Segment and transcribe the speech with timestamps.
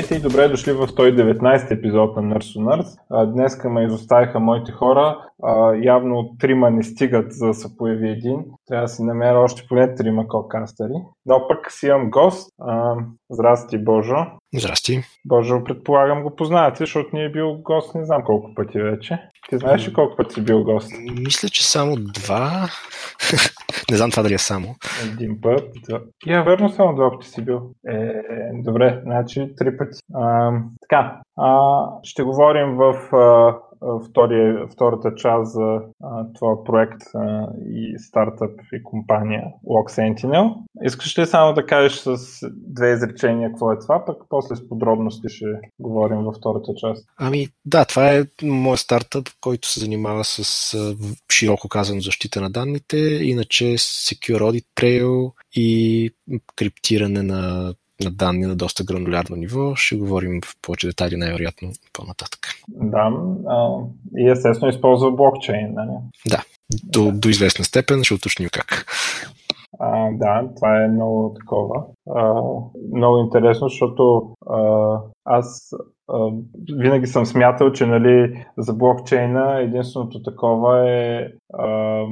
[0.00, 3.32] Здравейте и добре дошли в 119 епизод на Nurse to Nurse.
[3.32, 5.18] Днес ме изоставиха моите хора.
[5.82, 8.44] Явно трима не стигат за да се появи един.
[8.70, 10.94] Трябва да си намеря още поне трима кокастери.
[11.26, 12.50] Но пък си имам гост.
[13.30, 14.26] Здрасти, Божо.
[14.54, 15.02] Здрасти.
[15.26, 19.18] Божо, предполагам го познавате, защото ни е бил гост не знам колко пъти вече.
[19.48, 20.92] Ти знаеш ли колко пъти си бил гост?
[21.18, 22.68] Мисля, че само два.
[23.90, 24.74] не знам това дали е само.
[25.12, 25.70] Един път.
[26.26, 27.60] Я, верно само два пъти си бил.
[27.88, 28.12] Е,
[28.54, 29.98] добре, значи три пъти.
[30.14, 33.56] А, така, а, ще говорим в а,
[34.10, 35.80] втория, втората част за
[36.34, 40.54] това проект а, и стартъп и компания Log Sentinel.
[40.84, 42.16] Искаш ли само да кажеш с
[42.50, 45.46] две изречения какво е това, пък после с подробности ще
[45.78, 47.06] говорим във втората част?
[47.18, 50.94] Ами да, това е моят стартъп, който се занимава с
[51.32, 56.10] широко казано защита на данните, иначе Secure Audit Trail и
[56.56, 59.74] криптиране на на данни на доста гранулярно ниво.
[59.74, 62.40] Ще говорим в повече детайли най-вероятно по-нататък.
[62.68, 63.12] Да,
[63.48, 63.78] а,
[64.18, 65.96] и естествено използва блокчейн, нали?
[66.28, 66.42] Да,
[66.84, 67.12] до, да.
[67.12, 68.86] до известна степен ще уточним как.
[69.78, 71.84] А, да, това е много такова.
[72.10, 72.42] А,
[72.94, 75.70] много интересно, защото а, аз
[76.08, 76.30] а,
[76.72, 82.04] винаги съм смятал, че нали, за блокчейна единственото такова е а,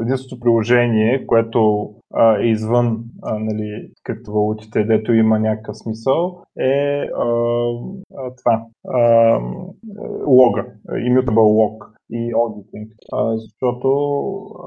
[0.00, 7.26] единственото приложение, което а, извън а, нали, криптовалутите, дето има някакъв смисъл, е а,
[8.16, 8.66] а, това.
[8.88, 9.38] А,
[10.26, 13.88] лога, immutable log и auditing, а, защото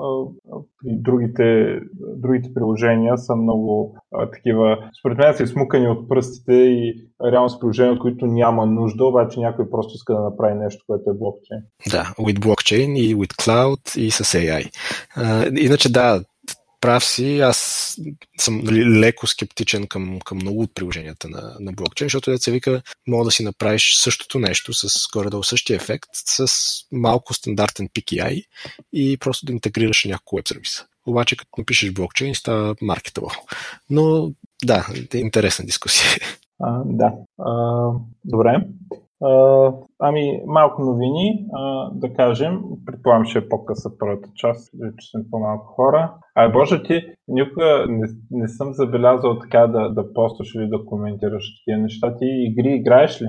[0.01, 0.25] а,
[0.77, 1.79] при другите,
[2.15, 7.59] другите приложения са много а, такива, според мен са измукани от пръстите и реално с
[7.59, 11.61] приложения, от които няма нужда, обаче някой просто иска да направи нещо, което е блокчейн.
[11.91, 14.69] Да, with blockchain и with cloud и с AI.
[15.15, 16.21] А, иначе да,
[16.81, 17.97] прав си, аз
[18.37, 22.81] съм нали, леко скептичен към, към много от приложенията на, на блокчейн, защото се вика,
[23.07, 26.47] мога да си направиш същото нещо с горе-долу същия ефект, с
[26.91, 28.45] малко стандартен PKI
[28.93, 30.85] и просто да интегрираш няколко веб сервиса.
[31.05, 33.31] Обаче, като напишеш блокчейн, става маркетабъл.
[33.89, 34.31] Но
[34.63, 36.09] да, е интересна дискусия.
[36.59, 37.13] А, да.
[37.39, 37.91] А,
[38.25, 38.67] добре.
[39.23, 42.61] А, ами, малко новини, а, да кажем.
[42.85, 46.13] Предполагам, ще е по-къса първата част, че съм по-малко хора.
[46.35, 51.43] А, Боже, ти никога не, не съм забелязал така да, да постваш или да коментираш
[51.59, 52.15] такива неща.
[52.17, 53.27] Ти игри играеш ли?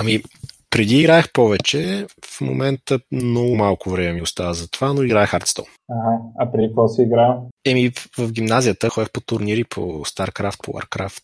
[0.00, 0.22] Ами,
[0.70, 5.68] преди играех повече, в момента много малко време ми остава за това, но играех Hearthstone.
[5.90, 7.48] Ага, а преди какво си играл?
[7.66, 11.22] Еми, в гимназията ходех по турнири по StarCraft, по Warcraft,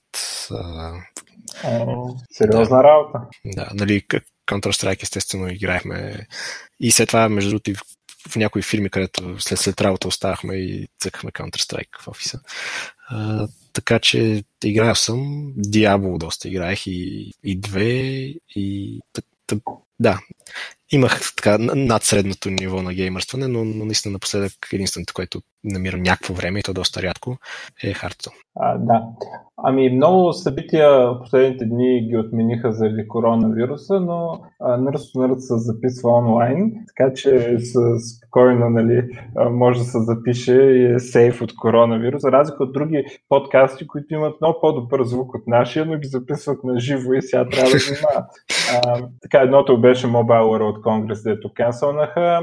[2.32, 2.84] сериозна да.
[2.84, 3.20] работа.
[3.44, 4.02] Да, нали,
[4.46, 6.26] Counter-Strike естествено играехме
[6.80, 7.70] и след това, между другото,
[8.28, 12.40] в някои фирми, където след, след работа оставахме и цъкахме Counter-Strike в офиса.
[13.08, 17.90] А, така че играл съм, Diablo доста играех и, и две,
[18.56, 19.00] и
[20.00, 20.18] да,
[20.92, 22.02] имах така над
[22.46, 27.02] ниво на геймърстване, но, но наистина напоследък единственото, което намирам някакво време и то доста
[27.02, 27.36] рядко
[27.82, 28.34] е Hearthstone.
[28.56, 29.02] А, да.
[29.56, 34.40] Ами много събития в последните дни ги отмениха заради коронавируса, но
[34.78, 35.02] Нърс
[35.38, 37.58] се записва онлайн, така че
[38.16, 39.08] спокойно нали,
[39.50, 44.14] може да се запише и е сейф от коронавирус, за разлика от други подкасти, които
[44.14, 47.78] имат много по-добър звук от нашия, но ги записват на живо и сега трябва да
[47.78, 48.30] внимават.
[49.22, 52.40] така, едното беше Mobile World Congress, дето кенселнаха.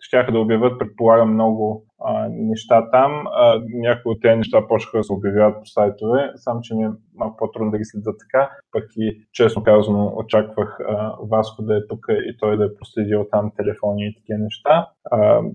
[0.00, 1.86] Щяха да обявят, предполагам, много
[2.30, 3.24] неща там.
[3.68, 7.36] Някои от тези неща почнаха да се обявяват по сайтове, само че ми е малко
[7.36, 12.06] по-трудно да ги следа така, пък и честно казано очаквах а, Васко да е тук
[12.10, 14.88] и той да е проследил там телефони и такива неща.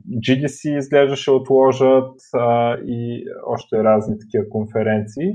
[0.10, 2.16] GDC изглеждаше отложат
[2.86, 5.34] и още разни такива конференции.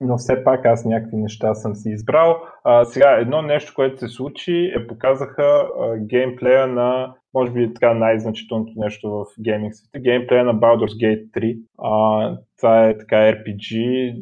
[0.00, 2.36] Но все пак аз някакви неща съм си избрал.
[2.64, 7.94] А, сега, едно нещо, което се случи, е показаха а, геймплея на може би така
[7.94, 9.98] най-значителното нещо в гейминг света.
[9.98, 11.58] Геймплея на Baldur's Gate 3.
[11.78, 14.14] А, това е така RPG,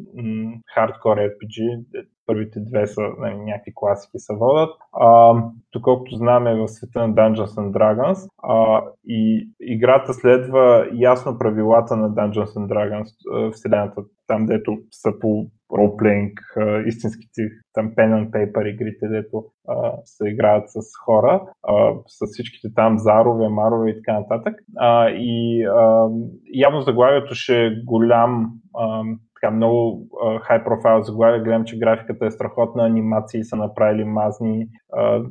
[0.75, 1.79] хардкор RPG.
[2.25, 4.69] Първите две са нали, някакви класики се водят.
[4.93, 5.33] А,
[5.73, 12.09] доколкото знаме в света на Dungeons and Dragons а, и играта следва ясно правилата на
[12.09, 16.39] Dungeons and Dragons вселената, там дето са по ролплейнг,
[16.85, 17.41] истинските
[17.73, 22.97] там pen and paper игрите, дето а, се играят с хора, а, с всичките там
[22.97, 24.55] зарове, марове и така нататък.
[24.77, 26.09] А, и а,
[26.53, 29.03] явно заглавието ще е голям а,
[29.41, 30.01] така много
[30.41, 31.43] хай профайл заглавия.
[31.43, 34.67] Гледам, че графиката е страхотна, анимации са направили мазни,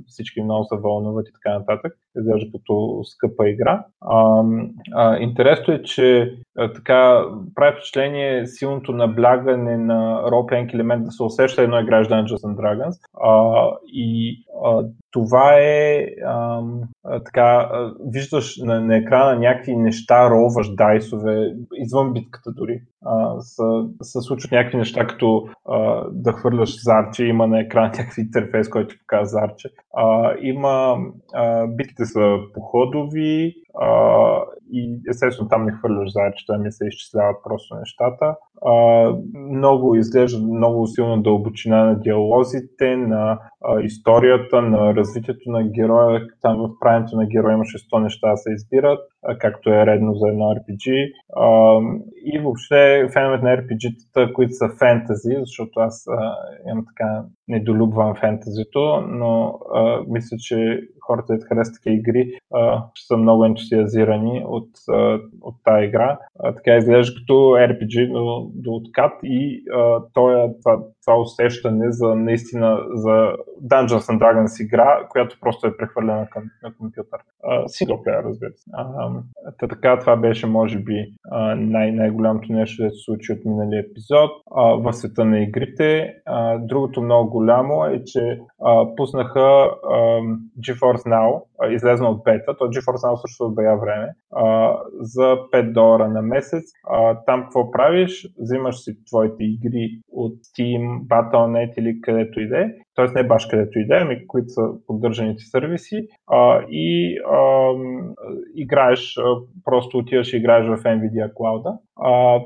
[0.07, 1.93] всички много се вълнуват и така нататък.
[2.19, 3.85] Изглежда като скъпа игра.
[5.21, 6.37] Интересно е, че
[6.75, 7.25] така
[7.55, 12.99] прави впечатление силното наблягане на role елемент да се усеща едно играеш Dungeons and Dragons.
[13.87, 14.39] И
[15.17, 16.63] това е а,
[17.05, 17.71] а, така,
[18.13, 22.81] виждаш на, на екрана някакви неща, роваш дайсове, извън битката дори.
[23.05, 23.41] А,
[24.03, 28.95] се случват някакви неща, като а, да хвърляш зарче, има на екрана някакви интерфейс, който
[28.99, 29.69] показва зарче.
[29.97, 30.97] А, има,
[31.35, 34.43] а, битките са походови, а,
[34.73, 38.35] и естествено там не хвърляш заедчета, ми се изчисляват просто нещата.
[38.67, 38.73] А,
[39.35, 46.21] много изглежда много силна дълбочина на диалозите, на а, историята, на развитието на героя.
[46.43, 49.01] Там в правенето на героя имаше 100 неща да се избират,
[49.39, 51.13] както е редно за едно RPG.
[52.25, 56.07] И въобще феновете на RPG-тата, които са фентази, защото аз
[56.67, 63.17] имам така недолюбвам фентазито, но а, мисля, че хората, които харесват такива игри, а, са
[63.17, 66.19] много ентусиазирани от, а, от тази игра.
[66.39, 72.15] А, така изглежда като RPG до, до откат и а, това, това, това усещане за
[72.15, 73.33] наистина за
[73.63, 77.19] Dungeons and Dragons игра, която просто е прехвърлена към на компютър.
[77.45, 78.71] Player, разбира се.
[78.73, 79.11] А,
[79.59, 81.07] така, това беше, може би,
[81.57, 84.31] най- най-голямото нещо, да се случи от миналия епизод.
[84.57, 86.15] В света на игрите.
[86.61, 88.41] Другото много голямо е, че
[88.97, 89.71] пуснаха
[90.61, 96.09] GeForce Now, излезна от бета, то GeForce Now също отбая време, а, за 5 долара
[96.09, 96.65] на месец.
[96.91, 98.29] А, там какво правиш?
[98.39, 102.49] Взимаш си твоите игри от Steam, Battle.net или където и
[102.97, 103.05] т.е.
[103.15, 107.71] не баш където и да е, ами които са поддържаните сервиси а, и а,
[108.55, 109.17] играеш,
[109.65, 111.79] просто отиваш и играеш в NVIDIA Cloud.
[112.01, 112.41] А,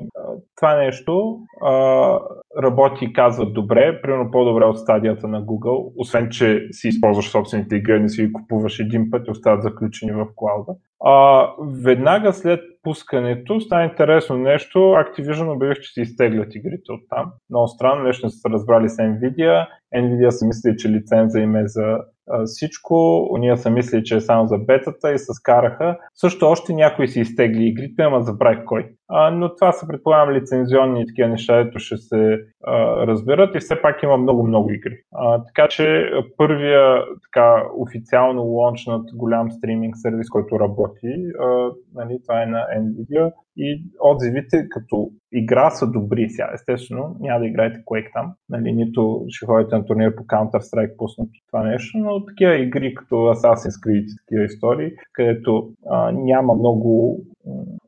[0.55, 2.19] това нещо а,
[2.63, 7.99] работи, казват добре, примерно по-добре от стадията на Google, освен че си използваш собствените игри,
[7.99, 10.71] не си ги купуваш един път и остават заключени в клауда.
[11.03, 11.47] А,
[11.83, 14.79] веднага след пускането стана интересно нещо.
[14.79, 17.31] Activision обявих, че си изтеглят игрите от там.
[17.49, 19.67] Много странно, нещо не са разбрали с Nvidia.
[19.95, 21.97] Nvidia са мисли, че лиценза им е за
[22.45, 23.27] всичко.
[23.31, 25.97] Уния са мисли, че е само за бетата и се скараха.
[26.15, 28.89] Също още някои си изтегли игрите, ама забравих кой.
[29.13, 33.59] А, но това са, предполагам, лицензионни и такива неща, ето ще се а, разберат и
[33.59, 34.97] все пак има много-много игри.
[35.13, 42.43] А, така че първия така официално лончнат голям стриминг сервис, който работи, а, нали, това
[42.43, 46.49] е на Nvidia и отзивите като игра са добри сега.
[46.53, 51.31] Естествено, няма да играете Quake там, нали, нито ще ходите на турнир по Counter-Strike пуснато
[51.47, 57.19] това нещо, но такива игри като Assassin's Creed и такива истории, където а, няма много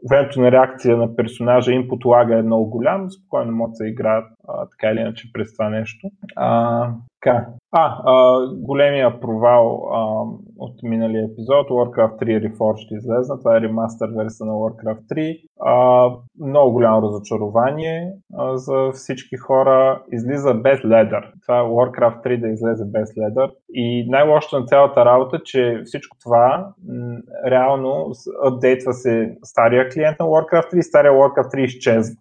[0.09, 4.67] времето на реакция на персонажа, input лага е много голям, спокойно могат да играят а,
[4.69, 6.09] така или иначе през това нещо.
[6.35, 6.89] А.
[7.71, 10.23] А, а, големия провал а,
[10.57, 15.39] от миналия епизод, Warcraft 3 Reforged ще излезна, това е ремастър версия на Warcraft 3.
[15.61, 16.09] А,
[16.47, 20.01] много голямо разочарование а, за всички хора.
[20.11, 21.31] Излиза без ледър.
[21.41, 23.51] Това е Warcraft 3 да излезе без ледър.
[23.73, 28.11] И най-лошото на цялата работа, че всичко това м- реално
[28.45, 32.15] апдейтва се стария клиент на Warcraft 3 и стария Warcraft 3 изчезва.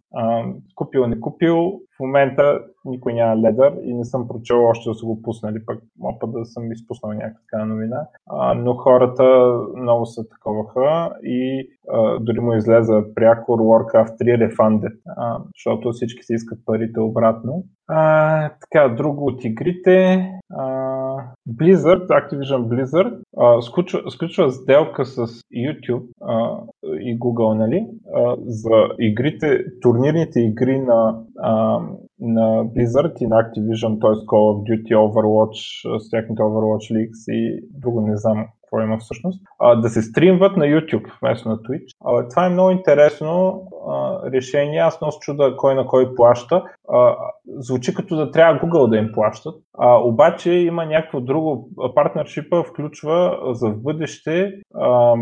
[0.75, 5.23] Купил, не купил, момента никой няма ледър и не съм прочел още да са го
[5.23, 8.07] пуснали, пък мога да съм изпуснал някаква новина.
[8.31, 14.97] А, но хората много се таковаха и а, дори му излезе пряко Warcraft 3 Refunded,
[15.17, 17.65] а, защото всички си искат парите обратно.
[17.89, 20.29] А, така, друго от игрите.
[20.53, 20.67] А,
[21.49, 26.59] Blizzard, Activision Blizzard, а, сключва, сключва сделка с YouTube а,
[27.01, 31.81] и Google, нали, а, за игрите, турнирните игри на, а,
[32.21, 34.27] на Blizzard и на Activision, т.е.
[34.27, 39.43] Call of Duty, Overwatch, с тяхните Overwatch Leagues и друго не знам какво има всъщност,
[39.59, 41.97] а, да се стримват на YouTube вместо на Twitch.
[42.05, 44.79] А, това е много интересно а, решение.
[44.79, 46.65] Аз много чуда кой на кой плаща.
[46.89, 49.55] А, звучи като да трябва Google да им плащат.
[49.79, 51.69] А, обаче има някакво друго.
[51.95, 55.17] Партнершипа включва за в бъдеще а,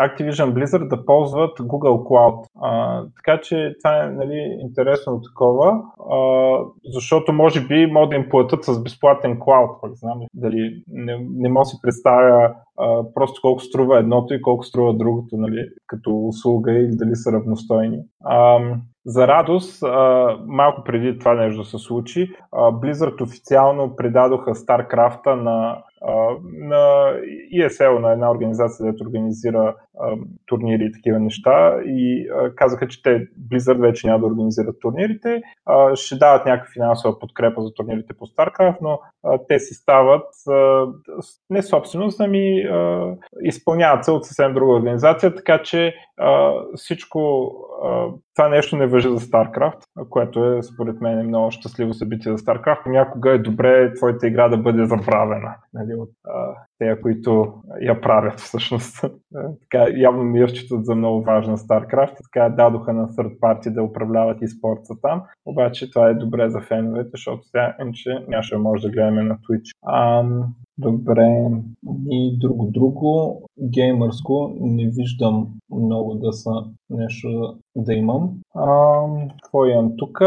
[0.00, 2.46] Activision Blizzard да ползват Google Cloud.
[2.62, 6.58] А, така че това е нали, интересно такова, а,
[6.94, 11.48] защото може би могат да им платят с безплатен клауд, пък знам дали не, не
[11.48, 16.72] мога си представя а, просто колко струва едното и колко струва другото, нали, като услуга
[16.72, 17.98] или дали са равностойни.
[18.24, 18.60] А,
[19.06, 19.82] за радост,
[20.46, 25.82] малко преди това нещо се случи, Blizzard официално предадоха StarCraft на
[26.44, 27.12] на
[27.56, 29.74] ESL, на една организация, която организира
[30.46, 35.42] турнири и такива неща и казаха, че те Blizzard вече няма да организират турнирите,
[35.94, 38.98] ще дават някаква финансова подкрепа за турнирите по StarCraft, но
[39.48, 40.26] те си стават
[41.50, 42.64] не собственост, ами
[43.42, 45.94] изпълняват се от съвсем друга организация, така че
[46.74, 47.50] всичко
[48.36, 52.38] това нещо не въжи за StarCraft, което е според мен е много щастливо събитие за
[52.38, 52.86] StarCraft.
[52.86, 56.10] Някога е добре твоята игра да бъде забравена нали, от
[56.78, 59.00] те, които я правят всъщност.
[59.60, 63.82] така, явно не я считат за много важна StarCraft, така дадоха на third party да
[63.82, 68.82] управляват и спорта там, обаче това е добре за феновете, защото сега иначе нямаше може
[68.82, 69.70] да гледаме на Twitch.
[69.92, 71.50] Ам, Добре.
[72.10, 76.50] И друго, друго, геймърско, не виждам много да са
[76.90, 78.30] нещо да имам.
[78.54, 79.02] А,
[79.42, 80.20] какво имам тук?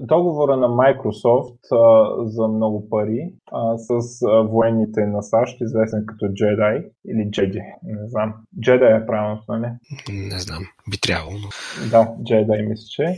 [0.00, 6.24] договора на Microsoft а, за много пари а, с а, военните на САЩ, известен като
[6.24, 8.34] Jedi или Jedi, не знам.
[8.58, 9.66] Jedi е правилното, нали?
[10.12, 11.32] Не знам, би трябвало.
[11.32, 11.48] Но...
[11.90, 13.16] Да, Jedi мисля, че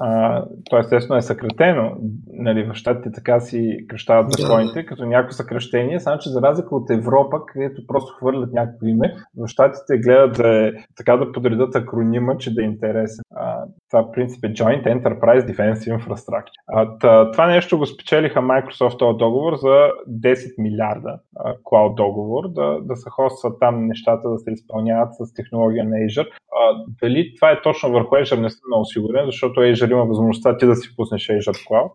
[0.00, 1.96] а, то естествено е съкратено.
[2.32, 4.86] Нали, в щатите така си кръщават законите, да.
[4.86, 9.48] като някакво съкръщение, само че за разлика от Европа, където просто хвърлят някакво име, в
[9.48, 13.24] щатите гледат да е, така да подредат акронима, че да е интересен.
[13.34, 17.32] А, това принцип е Joint Enterprise Defense Infrastructure.
[17.32, 21.18] Това нещо го спечелиха Microsoft този договор за 10 милиарда
[21.64, 26.28] клауд договор, да, да се хостват там нещата, да се изпълняват с технология на Azure.
[26.52, 30.58] А, дали това е точно върху Azure, не съм много сигурен, защото Azure има възможността
[30.58, 31.90] ти да си пуснеш Azure Cloud.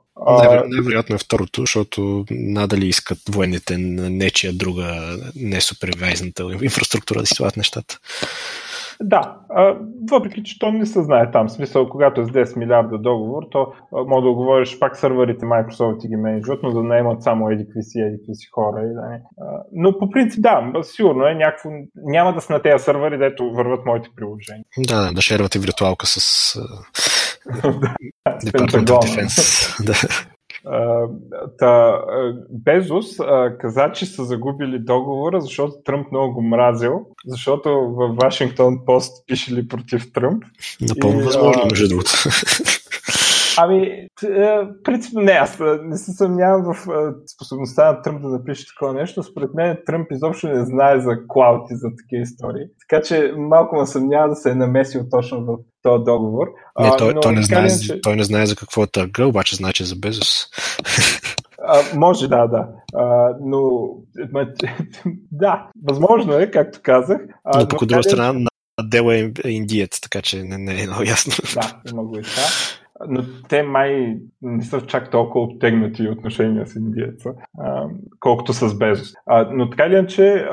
[0.67, 7.57] Най-вероятно е второто, защото надали искат военните нечия друга не супервайзната инфраструктура да си слагат
[7.57, 7.97] нещата.
[9.01, 9.37] Да,
[10.11, 11.49] въпреки че то не се знае там.
[11.49, 13.73] Смисъл, когато е с 10 милиарда договор, то
[14.07, 17.65] може да говориш пак сървърите Microsoft и ги менеджват, но да не имат само еди
[17.65, 18.81] какви си, еди какви си хора.
[18.83, 19.21] И да не.
[19.73, 23.85] Но по принцип да, сигурно е някакво, няма да са на тези сървъри, дето върват
[23.85, 24.65] моите приложения.
[24.77, 26.19] Да, да, да шервате виртуалка с
[28.27, 29.85] Department of Defense.
[29.85, 29.93] да.
[31.57, 32.01] Та,
[32.49, 33.17] Безос
[33.59, 39.67] каза, че са загубили договора, защото Тръмп много го мразил, защото в Вашингтон пост пишели
[39.67, 40.43] против Тръмп.
[40.81, 42.11] Напълно възможно, между другото.
[43.57, 44.07] Ами,
[44.83, 46.87] принципно не, аз не се съмнявам в
[47.35, 49.23] способността на Тръмп да напише такова нещо.
[49.23, 52.65] Според мен Тръмп изобщо не знае за клауд и за такива истории.
[52.89, 56.47] Така че малко ме съмнява да се е намесил точно в този договор.
[56.79, 58.01] Не, той, а, той, не знае, че...
[58.01, 60.47] той не знае за какво е търга, обаче знае, че е за Безос.
[61.67, 62.67] А, може, да, да.
[62.95, 63.89] А, но
[65.31, 67.21] да, възможно е, както казах.
[67.43, 68.49] А, но, но по друга страна, на
[68.83, 71.33] дела е индиец, така че не, не е много ясно.
[71.53, 72.43] Да, има го и това
[73.07, 77.85] но те май не са чак толкова обтегнати отношения с индиеца, а,
[78.19, 79.13] колкото с Безос.
[79.25, 80.47] А, но така ли че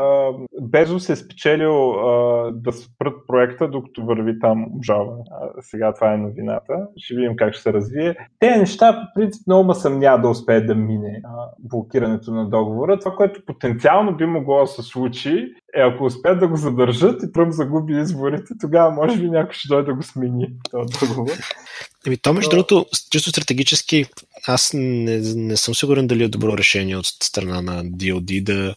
[0.62, 5.22] Безос е спечелил а, да спрат проекта, докато върви там обжалване.
[5.60, 6.86] Сега това е новината.
[6.96, 8.16] Ще видим как ще се развие.
[8.38, 11.28] Те неща, по принцип, много ме съмня да успее да мине а,
[11.58, 12.98] блокирането на договора.
[12.98, 17.32] Това, което потенциално би могло да се случи, е, ако успеят да го задържат и
[17.32, 21.36] Тръмп загуби изборите, тогава може би някой ще дойде да го смени този договор.
[22.06, 24.06] Еми, то, между другото, чисто стратегически,
[24.46, 28.74] аз не, не съм сигурен дали е добро решение от страна на DOD да,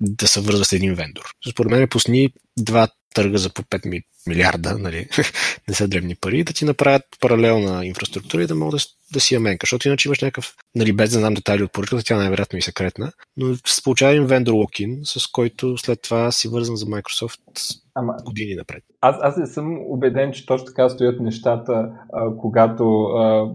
[0.00, 1.24] да се вързва с един вендор.
[1.50, 3.86] Според мен пусни два търга за по 5
[4.26, 5.08] милиарда, нали,
[5.68, 9.34] не са древни пари, да ти направят паралелна инфраструктура и да могат да, да си
[9.34, 12.58] я менка, защото иначе имаш някакъв, нали, без да знам детайли от поръчката, тя най-вероятно
[12.58, 17.40] и секретна, но получава един вендор локин, с който след това си вързан за Microsoft
[17.94, 18.84] Ама, години напред.
[19.00, 23.50] Аз, аз не съм убеден, че точно така стоят нещата, а, когато а,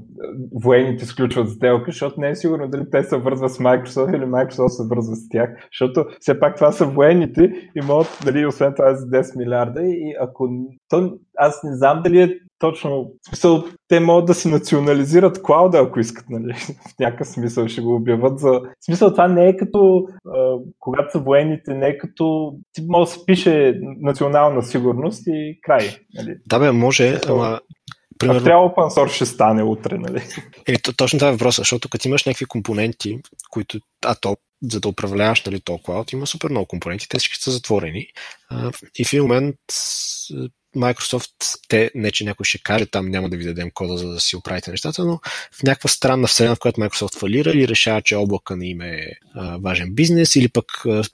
[0.64, 4.68] военните сключват сделки, защото не е сигурно дали те се вързват с Microsoft или Microsoft
[4.68, 8.96] се вързва с тях, защото все пак това са военните и могат, дали, освен това
[8.96, 10.48] за 10 милиарда и ако
[10.90, 15.78] то, аз не знам дали е точно, в смисъл, те могат да си национализират клауда,
[15.78, 16.54] ако искат, нали?
[16.90, 18.52] В някакъв смисъл ще го обяват за...
[18.52, 22.54] В смисъл, това не е като, а, когато са военните, не е като...
[22.74, 26.36] Ти може да се пише национална сигурност и край, нали?
[26.50, 27.60] Да бе, може, ама
[28.20, 28.42] Примерно...
[28.42, 30.22] А трябва open source ще стане утре, нали?
[30.68, 33.20] Е, точно това е въпросът, защото като имаш някакви компоненти,
[33.52, 34.38] които, а то,
[34.72, 38.08] за да управляваш нали, то клауд, има супер много компоненти, те всички са затворени.
[38.50, 39.56] А, и в един момент
[40.76, 44.20] Microsoft, те не че някой ще каже, там няма да ви дадем кода, за да
[44.20, 45.20] си оправите нещата, но
[45.52, 49.12] в някаква странна вселена, в която Microsoft фалира или решава, че облака не им е
[49.60, 50.66] важен бизнес, или пък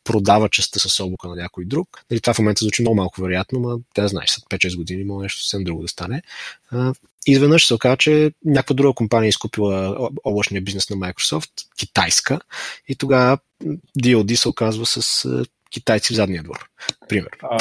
[0.03, 1.87] продава частта с облака на някой друг.
[2.11, 5.23] Нали, това в момента звучи много малко вероятно, но те знаеш, след 5-6 години може
[5.23, 6.21] нещо съвсем друго да стане.
[7.27, 12.39] Изведнъж се оказа, че някаква друга компания е изкупила облачния бизнес на Microsoft, китайска,
[12.87, 13.37] и тогава
[13.99, 15.27] DOD се оказва с
[15.71, 16.69] китайци в задния двор.
[17.09, 17.29] Пример.
[17.43, 17.57] А,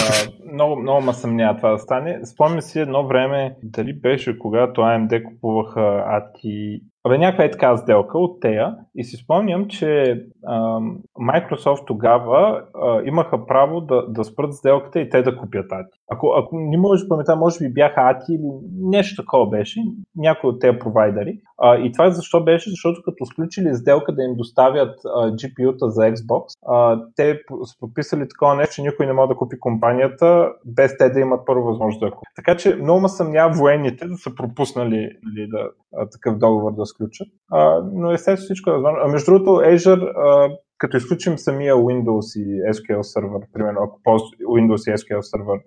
[0.52, 2.20] много, много ме съмнява това да стане.
[2.24, 8.18] Спомням си едно време, дали беше когато AMD купуваха ATI Абе, някаква е така сделка
[8.18, 10.80] от тея и си спомням, че а,
[11.20, 15.88] Microsoft тогава а, имаха право да, да спрат сделката и те да купят ATI.
[16.10, 18.50] Ако, ако не можеш да памета, може би бяха ATI или
[18.80, 19.80] нещо такова беше,
[20.16, 21.38] някой от тези провайдери.
[21.58, 22.70] А, и това защо беше?
[22.70, 28.54] Защото като сключили сделка да им доставят GPU-та за Xbox, а, те са подписали такова
[28.54, 32.32] нещо, никой не може да купи компанията, без те да имат първо възможност да купят.
[32.36, 35.70] Така че много ме съмнява военните да са пропуснали нали, да,
[36.12, 37.28] такъв договор да сключат.
[37.52, 38.98] А, но естествено всичко е възможно.
[39.02, 44.22] А между другото, Azure а, като изключим самия Windows и SQL сервер, примерно ако полз
[44.56, 45.58] Windows и SQL сервер,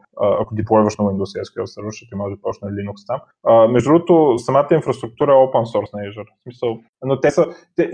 [0.41, 3.20] ако деплойваш на Windows и SQL сервер, ще ти може да почне Linux там.
[3.48, 6.25] А, между другото, самата инфраструктура е open source на Azure.
[6.39, 7.91] В смисъл, но те са, те,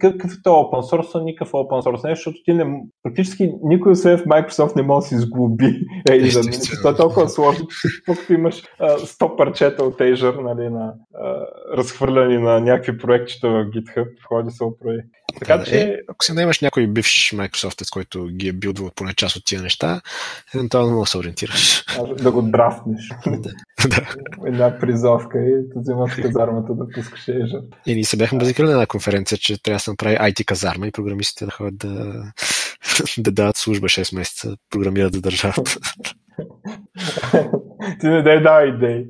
[0.00, 4.24] какъв е open source, никакъв open source не, защото ти не, практически никой освен в
[4.24, 6.78] Microsoft не може да си изглоби Azure.
[6.78, 7.66] Това е толкова сложно,
[8.26, 13.64] че имаш а, 100 парчета от Azure, нали, на, а, разхвърляни на някакви проектчета в
[13.64, 15.02] GitHub, ходи се оправи.
[15.38, 15.80] Така да, че...
[15.80, 19.62] Е, ако си наймаш някой бивш Microsoft, който ги е билдвал поне част от тия
[19.62, 20.00] неща,
[20.54, 21.84] евентуално да се ориентираш.
[22.22, 23.08] Да го драфтнеш.
[23.88, 24.14] да.
[24.46, 27.58] Една призовка и да взимаш казармата да пускаш ежа.
[27.86, 30.86] И ние се бяхме базикали на една конференция, че трябва да се направи IT казарма
[30.86, 32.22] и програмистите да ходят да,
[33.18, 35.76] да дадат служба 6 месеца, програмират за държавата.
[38.00, 39.06] Ти не дай дава идеи.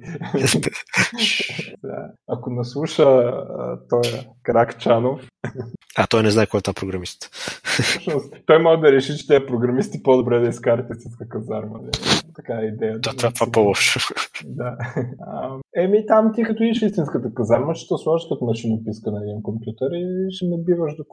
[2.28, 3.32] Ако наслуша
[3.90, 4.02] той
[4.42, 5.28] Кракчанов.
[5.98, 7.30] А той не знае кой е това програмист.
[8.46, 11.78] той може да реши, че те е програмисти по-добре да изкарат истинска казарма.
[12.36, 13.10] Така е идеята.
[13.10, 14.00] Да, това, това по-лошо.
[14.44, 14.76] Да.
[15.76, 20.26] Еми там ти като идиш истинската казарма, ще сложиш като машинописка на един компютър и
[20.30, 21.04] ще набиваш до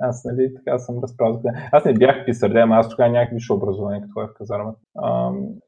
[0.00, 1.42] Аз, нали, така съм разправил.
[1.72, 4.78] Аз не бях писар, да, аз тогава нямах висше образование, като в казармата.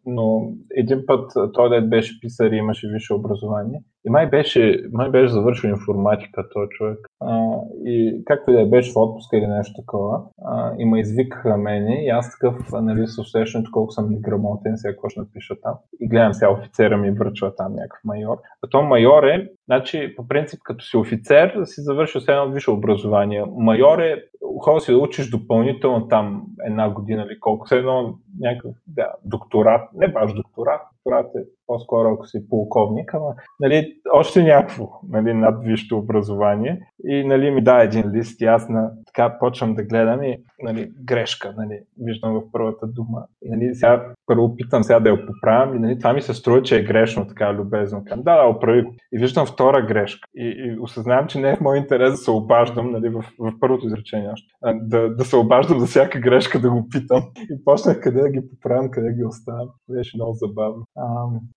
[0.07, 3.83] Но един път той да беше писар и имаше висше образование.
[4.07, 6.99] И май беше, май беше завършил информатика този човек.
[7.21, 7.55] А,
[7.85, 12.05] и както и да беше в отпуска или нещо такова, а, и ме извикаха мене
[12.05, 15.75] и аз такъв, нали, с усещането колко съм неграмотен, сега какво ще напиша там.
[16.01, 18.37] И гледам сега офицера ми връчва там някакъв майор.
[18.63, 22.71] А то майор е, значи, по принцип, като си офицер, си завършил с едно висше
[22.71, 23.45] образование.
[23.57, 24.25] Майор е,
[24.63, 29.89] хора си да учиш допълнително там една година или колко, се едно някакъв да, докторат,
[29.95, 35.65] не баш докторат, докторат е по-скоро ако си полковник, ама нали, още някакво нали, над
[35.65, 36.81] висшето образование.
[37.05, 40.93] И нали, ми да един лист и аз на, така почвам да гледам и нали,
[41.05, 43.25] грешка, нали, виждам в първата дума.
[43.43, 46.63] И нали, сега първо опитам сега да я поправям и нали, това ми се струва,
[46.63, 48.05] че е грешно, така любезно.
[48.05, 48.95] Казвам, да, да, оправи го.
[49.13, 50.29] И виждам втора грешка.
[50.35, 53.53] И, и осъзнавам, че не е в мой интерес да се обаждам нали, в, в
[53.61, 54.49] първото изречение още.
[54.75, 57.23] Да, да се обаждам за всяка грешка да го питам.
[57.51, 59.69] И почнах къде да ги поправям, къде ги оставям.
[59.91, 60.87] Беше много забавно.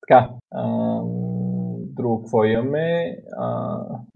[0.08, 1.02] Така, а,
[1.96, 3.18] друго какво имаме?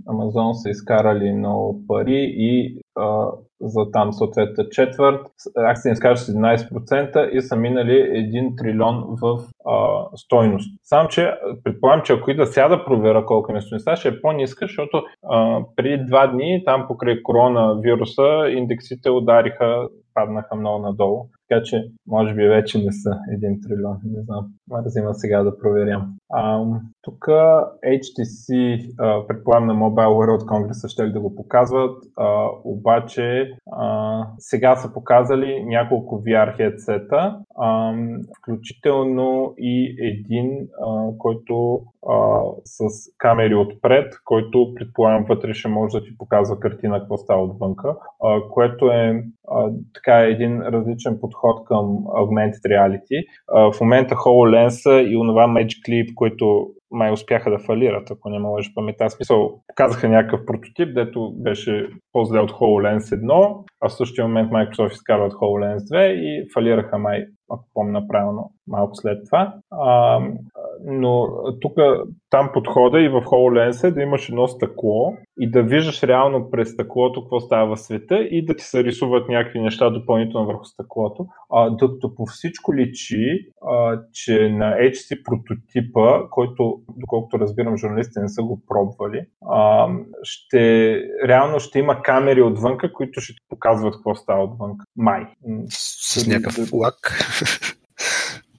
[0.08, 3.28] Амазон са изкарали много пари и а,
[3.62, 5.22] за там съответната четвърт,
[5.58, 10.80] акции изкарат с 11% и са минали 1 трилион в а, стойност.
[10.84, 14.66] Само, че предполагам, че ако да сега да проверя колко е стойността, ще е по-ниска,
[14.66, 21.30] защото а, преди два дни там покрай коронавируса индексите удариха паднаха много надолу.
[21.50, 24.48] Така че, може би вече не са 1 трилион, не знам.
[24.86, 26.14] Взима сега да проверям.
[27.02, 27.26] Тук
[27.86, 28.48] HTC,
[29.28, 35.64] предполагам на Mobile World Congress ще да го показват, а, обаче а, сега са показали
[35.66, 37.94] няколко VR headset а,
[38.38, 42.84] включително и един, а, който а, с
[43.18, 48.42] камери отпред, който предполагам вътре ще може да ти показва картина какво става отвънка, а,
[48.50, 51.37] което е а, така един различен подход
[51.67, 53.26] към Augmented Reality.
[53.73, 58.73] В момента HoloLens и онова Magic Leap, които май успяха да фалират, ако не можеш
[58.73, 59.10] памета.
[59.10, 64.91] Смисъл, показаха някакъв прототип, дето беше по-зле от HoloLens 1, а в същия момент Microsoft
[64.91, 69.54] изкарват HoloLens 2 и фалираха май, ако помня правилно, малко след това.
[69.71, 70.19] А,
[70.86, 71.28] но
[71.62, 71.74] тук
[72.30, 76.70] там подхода и в HoloLens е да имаш едно стъкло и да виждаш реално през
[76.70, 81.28] стъклото какво става в света и да ти се рисуват някакви неща допълнително върху стъклото.
[81.54, 88.30] А, докато по всичко личи, а, че на HC прототипа, който, доколкото разбирам, журналистите не
[88.30, 89.88] са го пробвали, а,
[90.24, 94.86] ще, реално ще има камери отвънка, които ще ти показват какво става отвънка.
[94.96, 95.28] Май.
[95.70, 96.96] С, с някакъв лак.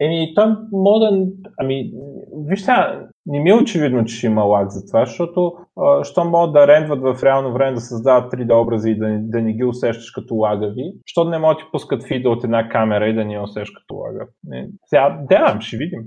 [0.00, 1.92] Еми, той моден, ами,
[2.32, 5.52] виж сега, не ми е очевидно, че ще има лаг за това, защото
[6.02, 9.52] що могат да рендват в реално време да създават 3D образи и да, да не
[9.52, 13.14] ги усещаш като лагави, защото не могат да ти пускат фида от една камера и
[13.14, 14.28] да ни усещаш като лагав.
[14.86, 16.00] Сега, да, ще видим.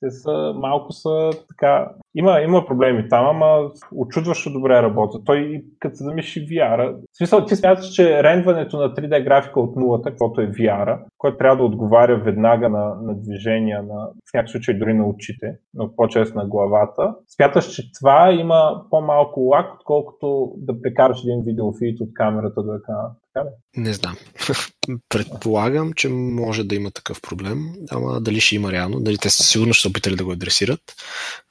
[0.00, 5.18] Те са, малко са така, има, има проблеми там, ама очудващо добре работа.
[5.24, 9.76] Той, като се замиши VR, в смисъл, ти смяташ, че рендването на 3D графика от
[9.76, 14.50] нулата, каквото е VR, който трябва да отговаря веднага на, на движения, на, в някакъв
[14.50, 17.14] случай дори на очите, но по-често на главата.
[17.28, 23.10] Смяташ, че това има по-малко лак, отколкото да прекараш един видеофит от камерата до екрана.
[23.34, 23.50] Така ли?
[23.76, 24.16] Не знам.
[25.08, 27.58] Предполагам, че може да има такъв проблем,
[27.90, 30.80] ама дали ще има реално, дали те сигурно ще се опитали да го адресират.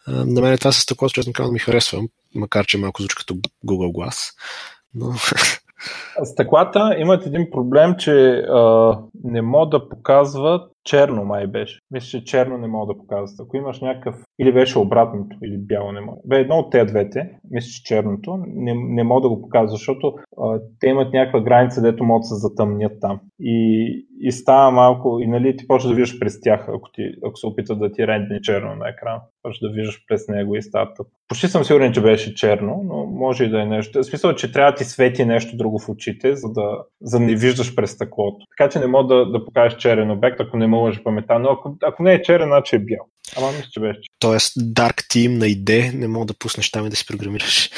[0.07, 2.01] На мен това с такова, честно казвам, ми харесва,
[2.35, 3.33] макар че малко звучи като
[3.65, 4.33] Google Glass.
[4.95, 5.13] Но
[6.23, 8.11] Стъклата имат един проблем, че
[8.49, 11.79] а, не могат да показват черно май беше.
[11.91, 13.39] Мисля, че черно не мога да показват.
[13.39, 16.17] Ако имаш някакъв, или беше обратното, или бяло не мога.
[16.25, 20.13] Бе, едно от тези двете, мисля, че черното, не, не мога да го показва, защото
[20.41, 23.19] а, те имат някаква граница, дето могат да се затъмнят там.
[23.39, 27.35] И, и става малко, и нали ти почваш да виждаш през тях, ако, ти, ако
[27.35, 29.19] се опитат да ти рендне черно на екран.
[29.43, 30.87] Почваш да виждаш през него и става.
[31.27, 33.99] Почти съм сигурен, че беше черно, но може и да е нещо.
[33.99, 37.25] В смисъл, че трябва да ти свети нещо друго в очите, за да, за да
[37.25, 38.45] не виждаш през стъклото.
[38.57, 41.49] Така че не мога да, да покажеш черен обект, ако не ме лъжи паметта, но
[41.49, 43.05] ако, ако не е черен, значи е бял.
[43.37, 43.99] Ама мисля, че беше.
[44.19, 47.69] Тоест, Dark Team на идея не мога да пуснеш там и да си програмираш.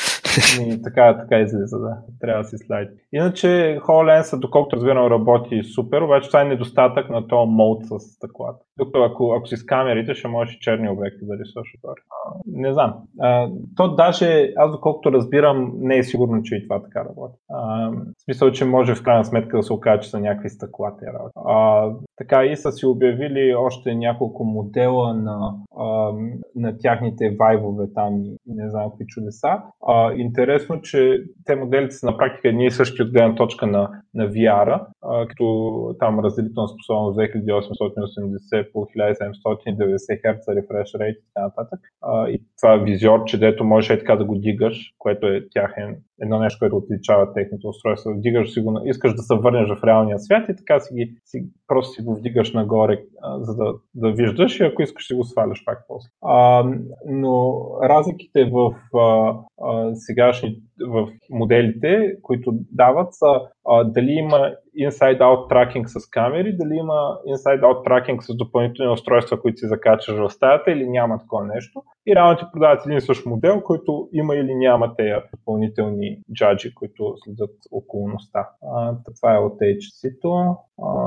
[0.60, 1.97] Не, така, така излиза, да.
[2.21, 2.89] Трябва да си слайд.
[3.13, 3.47] Иначе
[3.82, 8.60] HoloLens, доколкото разбирам, работи супер, обаче това е недостатък на този мод с стъклата.
[8.77, 12.01] Докато ако, ако си с камерите, ще можеш и черни обекти да рисуваш отгоре.
[12.45, 12.93] Не знам.
[13.19, 17.38] А, то даже, аз доколкото разбирам, не е сигурно, че и това така работи.
[17.49, 20.91] А, в смисъл, че може в крайна сметка да се окаже, че са някакви стъкла
[21.13, 21.34] работи.
[21.36, 25.33] А, така и са си обявили още няколко модела на,
[25.78, 26.13] а,
[26.56, 29.62] на тяхните вайвове там и не знам какви чудеса.
[29.88, 33.89] А, интересно, че те моделите са на практика едни и същи от гледна точка на,
[34.13, 41.46] на VR, а, като там разделителна способност 2880 по 1790 Hz refresh rate и така
[41.46, 41.80] нататък.
[42.02, 46.40] А, и това визиорче, дето можеш е така да го дигаш, което е тяхен, едно
[46.40, 48.12] нещо, което отличава техните устройства.
[48.16, 51.46] Дигаш си го, искаш да се върнеш в реалния свят и така си ги, си,
[51.68, 53.04] просто си го вдигаш нагоре,
[53.40, 56.10] за да, да виждаш и ако искаш си го сваляш пак после.
[56.26, 56.64] А,
[57.06, 65.50] но разликите в а, а, сегашни в моделите, които дават са а, дали има inside-out
[65.50, 70.72] тракинг с камери, дали има inside-out тракинг с допълнителни устройства, които си закачаш в стаята
[70.72, 71.84] или няма такова нещо.
[72.08, 77.13] И реално ти продават един същ модел, който има или няма тези допълнителни джаджи, които
[77.24, 78.50] следят околността.
[78.76, 80.56] А, това е от HC-то.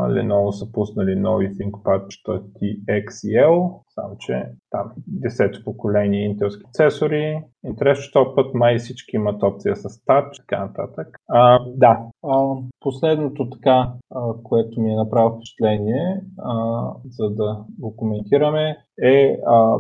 [0.09, 4.93] Lenovo са пуснали нови ThinkPad 4XL, само че там
[5.25, 7.43] 10 поколение интелски процесори.
[7.65, 11.19] Интересно, че път май всички имат опция с Touch, така нататък.
[11.29, 17.97] А, да, а, последното така, а, което ми е направило впечатление, а, за да го
[17.97, 19.79] коментираме, е а,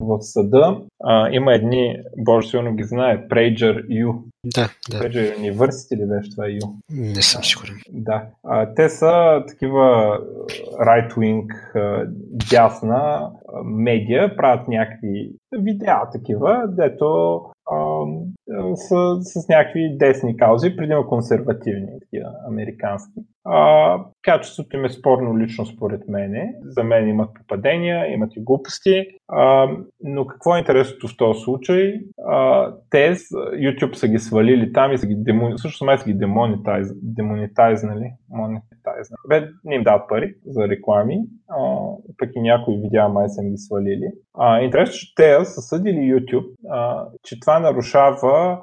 [0.00, 4.22] в съда а, има едни, Боже сигурно ги знае, Prager U.
[4.44, 4.98] Да, да.
[4.98, 6.74] Prager University ли беше това U?
[6.90, 7.80] Не съм сигурен.
[7.92, 8.26] Да.
[8.44, 10.18] А, те са такива
[10.80, 11.46] right-wing,
[12.50, 13.30] дясна
[13.64, 17.40] медия, правят някакви видеа такива, дето
[18.74, 23.20] с, с някакви десни каузи, предимно консервативни, такива американски.
[23.44, 26.54] А, качеството им е спорно лично според мене.
[26.62, 29.06] За мен имат попадения, имат и глупости.
[29.28, 29.68] А,
[30.04, 32.00] но какво е интересното в този случай?
[32.26, 35.58] А, те, YouTube са ги свалили там и са ги демон...
[35.58, 36.88] също май са ги демонетайз...
[37.02, 38.12] демонетайзнали.
[38.90, 39.18] Монетайзнали.
[39.28, 41.56] Бе, не им дават пари за реклами, а,
[42.18, 44.12] пък и някои видеа май са ги свалили.
[44.34, 48.58] А, интересно, че те са съдили YouTube, а, че това нарушава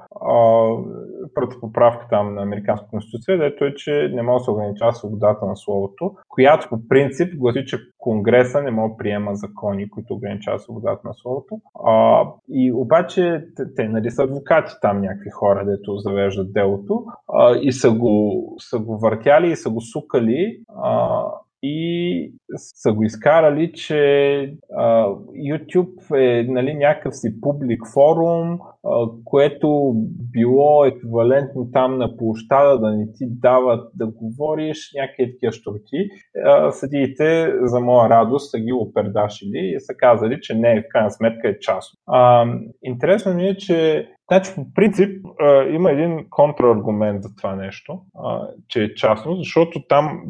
[1.35, 5.45] първата поправка там на Американска конституция, дето е, че не може да се ограничава свободата
[5.45, 10.61] на словото, която по принцип гласи, че Конгреса не може да приема закони, които ограничават
[10.61, 11.59] свободата на словото.
[11.85, 17.55] А, и обаче те, те нали, са адвокати там някакви хора, дето завеждат делото а,
[17.61, 19.81] и са го, са го въртяли и са го
[20.17, 21.23] сукали а,
[21.63, 25.07] и са го изкарали, че а,
[25.49, 29.93] YouTube е нали, някакъв си публик форум, а, което
[30.31, 36.09] било еквивалентно там на площада да не ти дават да говориш, някакви такива штурки.
[36.71, 41.49] Съдиите, за моя радост, са ги опердашили и са казали, че не, в крайна сметка
[41.49, 41.99] е частно.
[42.07, 42.45] А,
[42.83, 48.47] интересно ми е, че Значи, по принцип, а, има един контраргумент за това нещо, а,
[48.67, 50.23] че е частно, защото там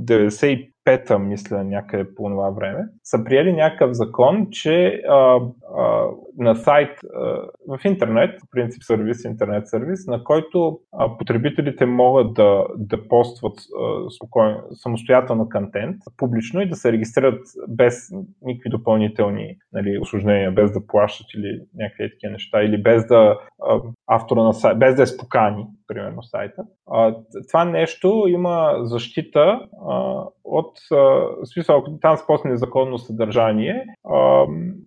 [0.87, 5.39] 95-та, мисля, някъде по това време, са приели някакъв закон, че а,
[5.77, 7.19] а, на сайт а,
[7.67, 13.59] в интернет, в принцип сервис, интернет сервис, на който а, потребителите могат да, да постват
[13.59, 18.09] а, спокойно, самостоятелно контент публично и да се регистрират без
[18.41, 23.81] никакви допълнителни нали, осложнения, без да плащат или някакви такива неща, или без да а,
[24.07, 26.63] автора на сайта, без да е спокани, примерно сайта.
[26.91, 27.15] А,
[27.47, 34.45] това нещо има защита а, от, а, смисъл, ако там спосне незаконно съдържание, а,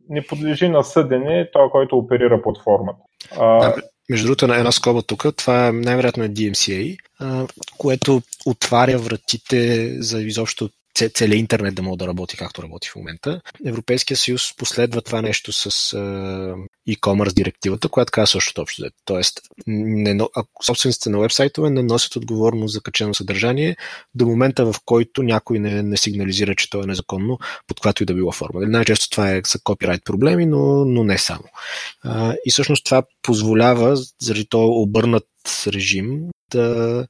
[0.08, 2.98] не подлежи на съдене това, който оперира платформата.
[3.38, 3.74] А,
[4.10, 6.98] между другото, на една скоба тук, това е най-вероятно е DMCA,
[7.78, 10.68] което отваря вратите за изобщо
[11.08, 13.40] целият интернет да може да работи както работи в момента.
[13.66, 15.94] Европейския съюз последва това нещо с
[16.88, 18.84] e-commerce директивата, която казва също общо.
[19.04, 20.18] Тоест, не,
[20.64, 23.76] собствениците на вебсайтове не носят отговорност за качено съдържание
[24.14, 28.06] до момента, в който някой не, не сигнализира, че то е незаконно, под която и
[28.06, 28.60] да било форма.
[28.60, 31.44] Най-често това е за копирайт проблеми, но, но не само.
[32.02, 35.26] А, и всъщност това позволява, заради то обърнат
[35.66, 37.06] режим, да,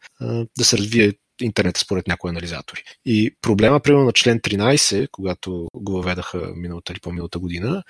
[0.58, 2.82] да се развие интернета според някои анализатори.
[3.04, 7.82] И проблема, примерно на член 13, когато го въведаха миналата или по-миналата година,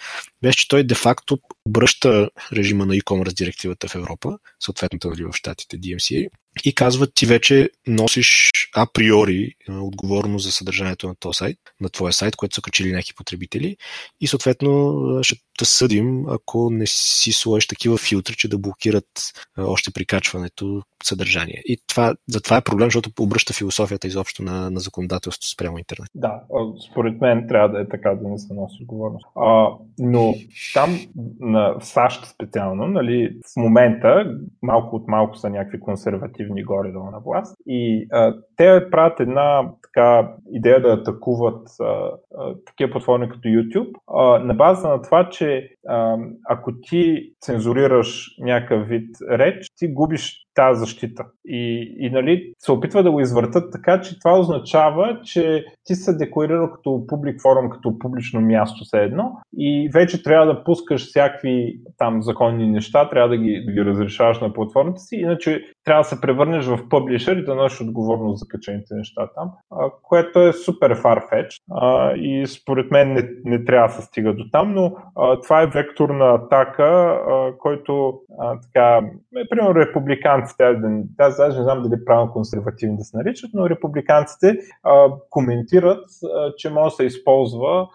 [0.42, 5.78] беше, че той де-факто обръща режима на e-commerce директивата в Европа, съответно нали, в щатите
[5.78, 6.28] DMCA,
[6.64, 12.36] и казват ти вече носиш априори отговорност за съдържанието на този сайт, на твоя сайт,
[12.36, 13.76] което са качили някакви потребители
[14.20, 19.06] и съответно ще те съдим, ако не си сложиш такива филтри, че да блокират
[19.58, 21.62] още прикачването съдържание.
[21.64, 26.08] И това, за това е проблем, защото обръща философията изобщо на, на законодателството спрямо интернет.
[26.14, 26.42] Да,
[26.90, 29.26] според мен трябва да е така, да не се носи отговорност.
[29.36, 30.34] А, но
[30.74, 30.98] там
[31.40, 34.24] на САЩ специално, нали, в момента
[34.62, 37.56] малко от малко са някакви консервативни горе-долу на власт.
[37.66, 43.92] И а, те правят една така идея да атакуват а, а, такива платформи като YouTube
[44.14, 46.16] а, на база на това, че а,
[46.48, 51.24] ако ти цензурираш някакъв вид реч, ти губиш тази защита.
[51.44, 56.16] И, и нали, се опитва да го извъртат така, че това означава, че ти се
[56.16, 61.80] декларирал като публик форум, като публично място все едно и вече трябва да пускаш всякакви
[61.98, 66.08] там законни неща, трябва да ги, да ги разрешаваш на платформата си, иначе трябва да
[66.08, 69.50] се превърнеш в публишър и да носиш отговорност за качените неща там,
[70.02, 71.58] което е супер farfetch
[72.16, 74.92] и според мен не, не трябва да се стига до там, но
[75.42, 77.18] това е вектор на атака,
[77.58, 78.20] който
[78.62, 79.00] така,
[79.36, 79.74] е, примерно
[80.58, 86.04] републиканците, аз даже не знам дали правилно консервативни да се наричат, но републиканците а, коментират,
[86.34, 87.88] а, че може да се използва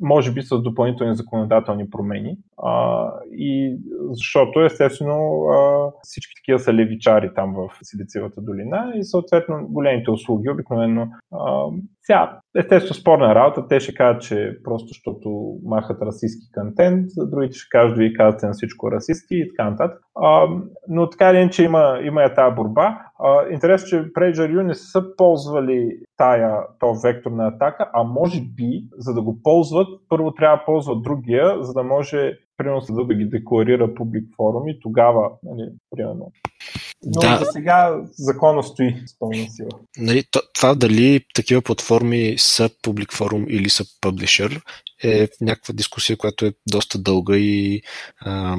[0.00, 2.36] може би с допълнителни законодателни промени.
[2.62, 3.78] А, и
[4.10, 10.50] защото, естествено, а, всички такива са левичари там в Силицевата долина и съответно големите услуги
[10.50, 11.08] обикновено
[12.10, 13.68] сега, естествено, спорна работа.
[13.68, 18.52] Те ще кажат, че просто защото махат расистски контент, другите ще кажат, вие казвате на
[18.52, 20.00] всичко расисти и така нататък.
[20.14, 20.46] А,
[20.88, 22.98] но така или че има, има я тази борба.
[23.18, 28.84] А, интересно, че PagerU не са ползвали тая, то вектор на атака, а може би,
[28.98, 33.14] за да го ползват, първо трябва да ползват другия, за да може примерно съда да
[33.14, 36.32] ги декларира публик форум и тогава, нали, примерно.
[37.04, 37.36] Но да.
[37.36, 39.68] за сега закона стои с пълна сила.
[39.98, 44.60] Нали, това дали такива платформи са публик форум или са публишър
[45.04, 47.82] е някаква дискусия, която е доста дълга и
[48.20, 48.56] а,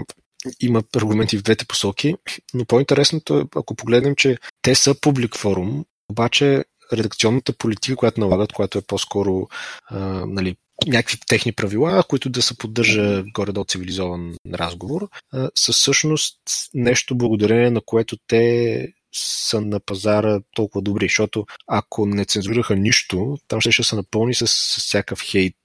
[0.62, 2.16] има аргументи в двете посоки,
[2.54, 8.54] но по-интересното е, ако погледнем, че те са публик форум, обаче редакционната политика, която налагат,
[8.54, 9.48] която е по-скоро
[9.86, 10.56] а, нали,
[10.88, 16.38] някакви техни правила, които да се поддържа горе-долу цивилизован разговор, а, са всъщност
[16.74, 23.38] нещо благодарение на което те са на пазара толкова добри, защото ако не цензурираха нищо,
[23.48, 25.56] там ще, ще се напълни с, с всякакъв хейт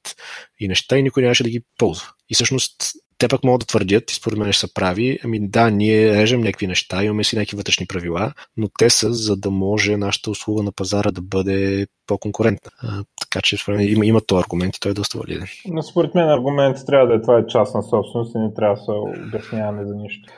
[0.61, 2.09] и неща и никой нямаше да ги ползва.
[2.29, 5.71] И всъщност те пък могат да твърдят, и според мен ще са прави, ами да,
[5.71, 9.97] ние режем някакви неща, имаме си някакви вътрешни правила, но те са за да може
[9.97, 12.71] нашата услуга на пазара да бъде по-конкурентна.
[12.83, 15.47] А, така че има, има този аргумент и той е доста валиден.
[15.69, 18.83] Но според мен аргумент трябва да е това е частна собственост и не трябва да
[18.83, 18.91] се
[19.27, 20.33] обясняваме за нищо.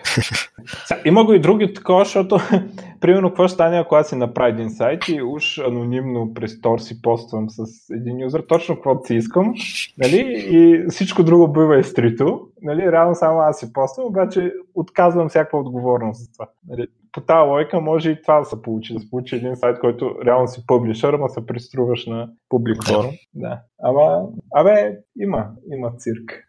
[1.04, 2.38] има го и други такова, защото
[3.00, 6.78] примерно, какво ще стане, ако аз си направя един сайт и уж анонимно през Тор
[6.78, 9.54] си поствам с един юзер, точно каквото си искам,
[9.98, 15.58] нали, и всичко друго бива изтрито, нали, реално само аз си поствам, обаче отказвам всякаква
[15.58, 16.48] отговорност за това.
[16.68, 16.86] Нали,
[17.18, 20.14] по тази лойка може и това да се получи, да се получи един сайт, който
[20.26, 23.12] реално си публишър, ама се приструваш на публик форум.
[23.34, 23.60] Да.
[23.82, 26.44] Ама, абе, има, има цирк.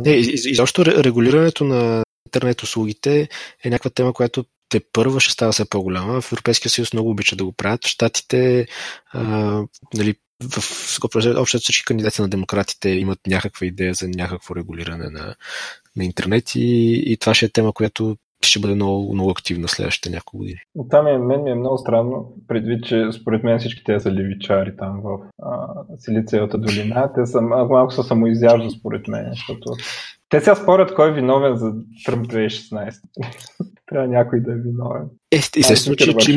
[0.00, 0.10] Не,
[0.50, 3.28] изобщо регулирането на интернет услугите
[3.64, 6.20] е някаква тема, която те първа ще става все по-голяма.
[6.20, 7.84] В Европейския съюз много обичат да го правят.
[7.84, 8.66] В Штатите,
[9.12, 9.22] а,
[9.94, 10.98] нали, в
[11.36, 15.34] общо всички кандидати на демократите имат някаква идея за някакво регулиране на,
[15.96, 20.10] на интернет и, и това ще е тема, която ще бъде много, много активна следващите
[20.10, 20.58] няколко години.
[20.90, 24.76] Там е, мен ми е много странно, предвид, че според мен всички те са левичари
[24.76, 25.18] там в
[25.98, 27.12] Силициевата долина.
[27.14, 29.72] Те са малко са самоизяжда според мен, защото
[30.28, 31.72] те сега спорят кой е виновен за
[32.04, 32.94] Тръмп 2016.
[33.86, 35.02] Трябва някой да е виновен.
[35.30, 36.32] Е, естествено, че, че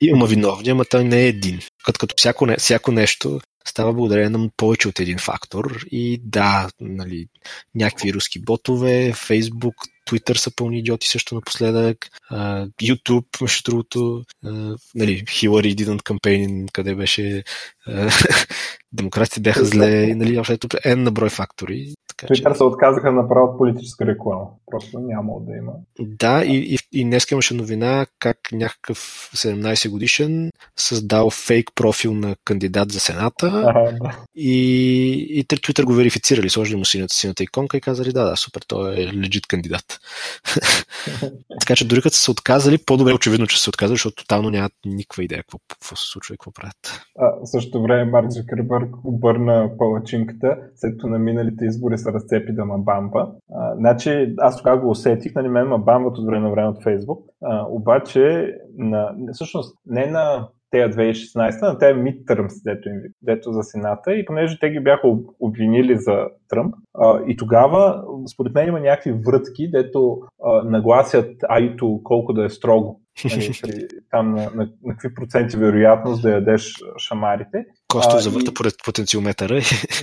[0.00, 1.58] има, виновни, ама той не е един.
[1.84, 5.84] Като, като всяко, всяко нещо става благодарение на повече от един фактор.
[5.90, 7.26] И да, нали,
[7.74, 9.74] някакви руски ботове, Фейсбук,
[10.12, 11.98] Twitter са пълни идиоти също напоследък,
[12.32, 17.44] uh, YouTube, между другото, uh, нали, Hillary didn't campaign, къде беше
[17.88, 18.46] uh,
[18.92, 21.94] демократите бяха зле, нали, общото е на брой фактори.
[22.08, 22.56] Така, Twitter че...
[22.56, 24.44] се отказаха направо от политическа реклама.
[24.70, 25.72] Просто няма да има.
[26.00, 32.36] Да, и, и, и днес имаше новина как някакъв 17 годишен създал фейк профил на
[32.44, 34.18] кандидат за Сената ага, да.
[34.34, 38.62] и, и Twitter го верифицирали, сложили му синята, синята иконка и казали да, да, супер,
[38.68, 39.98] той е легит кандидат.
[41.60, 44.50] така че дори като са се отказали, по-добре очевидно, че са се отказали, защото тотално
[44.50, 47.04] нямат никаква идея какво, какво се случва и какво правят.
[47.18, 52.64] А, също време Марк Зукербърг обърна палачинката, след като на миналите избори се разцепи да
[52.64, 53.26] ма бампа.
[53.54, 56.82] А, значи, аз тогава го усетих, нали, мен ма бамбат от време на време от
[56.82, 63.52] Фейсбук, а, обаче на, всъщност не на тея 2016, на тези midterms, дето, им, дето
[63.52, 65.08] за Сената и понеже те ги бяха
[65.40, 72.00] обвинили за Тръмп, а, и тогава, според мен има някакви врътки, дето а, нагласят айто
[72.04, 73.00] колко да е строго.
[73.24, 77.64] Нали, при, там на, на, на какви проценти вероятност да ядеш шамарите.
[77.92, 78.54] Косто завърта и...
[78.54, 79.60] поред потенциометъра.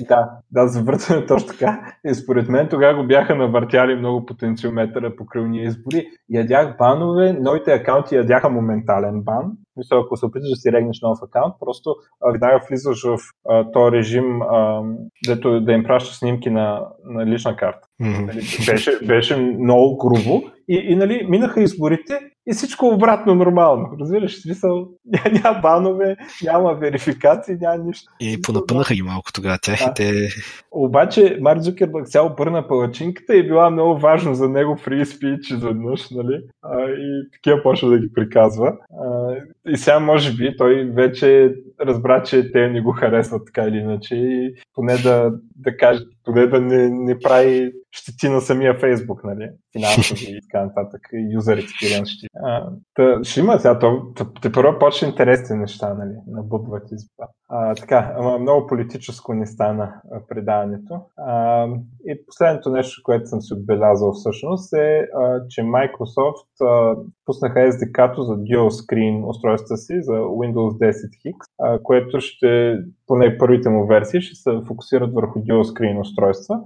[0.07, 1.93] Да, да, завърта точно така.
[2.05, 6.07] И според мен тогава го бяха навъртяли много потенциометъра по крилния избори.
[6.29, 9.51] Ядях банове, новите акаунти ядяха моментален бан.
[9.77, 11.95] Мисля, ако се опиташ да си регнеш нов акаунт, просто
[12.33, 13.17] веднага влизаш в
[13.49, 14.83] а, този режим, а,
[15.27, 17.87] дето да им пращаш снимки на, на лична карта.
[18.01, 18.71] Mm-hmm.
[18.71, 22.19] Беше, беше много грубо и, и нали, минаха изборите
[22.49, 23.89] и всичко обратно нормално.
[23.99, 24.87] Разбираш, смисъл,
[25.43, 28.11] няма, банове, няма верификации, няма нищо.
[28.19, 29.85] И понапънаха ги малко тогава тях да.
[29.85, 30.29] и те...
[30.71, 36.09] Обаче Марк Зукербърг цяло обърна палачинката и била много важно за него фри спич изведнъж,
[36.09, 36.41] нали?
[36.61, 38.73] А, и такива почва да ги приказва.
[39.03, 39.35] А,
[39.67, 44.15] и сега може би той вече разбра, че те не го харесват така или иначе
[44.15, 49.49] и поне да, да каже, поне да не, не прави щети на самия Фейсбук, нали?
[49.71, 51.01] Финансови и така нататък,
[51.33, 52.27] юзер експириенс ще.
[52.43, 54.01] А, та, ще има сега, то,
[54.41, 56.15] те първо почне интересни неща, нали?
[56.27, 57.29] Набъбват избора.
[57.49, 59.93] А, така, ама много политическо не стана
[60.29, 61.01] предаването.
[61.17, 61.67] А,
[62.05, 68.23] и последното нещо, което съм си отбелязал всъщност е, а, че Microsoft а, пуснаха SDK-то
[68.23, 70.91] за Dual Screen устройства си за Windows 10
[71.25, 72.77] X, а, което ще,
[73.09, 76.59] поне първите му версии, ще се фокусират върху Dual Screen устройства,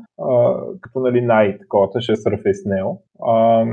[0.82, 2.98] като нали най-таковата ще е Surface Neo.
[3.26, 3.66] А,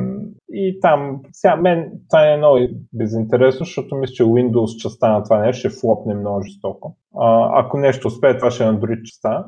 [0.53, 2.59] и там, сега мен това е много
[2.93, 6.97] безинтересно, защото мисля, че Windows частта на това нещо ще флопне много жестоко.
[7.53, 9.47] Ако нещо успее, това ще е Android частта.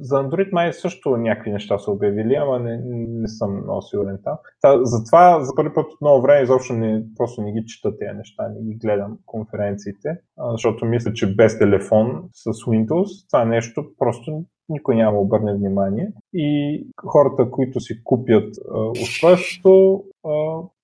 [0.00, 4.36] За Android май също някакви неща са обявили, ама не, не съм много сигурен там.
[4.60, 8.16] Та, затова за първи път от много време изобщо не, просто не ги чета тези
[8.16, 10.18] неща, не ги гледам конференциите,
[10.52, 16.82] защото мисля, че без телефон с Windows това нещо просто никой няма обърне внимание и
[17.06, 20.04] хората, които си купят а, устройството,